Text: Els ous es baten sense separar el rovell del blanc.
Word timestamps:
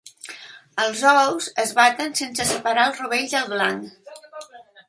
Els 0.83 1.03
ous 1.09 1.51
es 1.65 1.75
baten 1.81 2.17
sense 2.21 2.49
separar 2.55 2.89
el 2.93 2.99
rovell 3.01 3.31
del 3.37 3.55
blanc. 3.55 4.17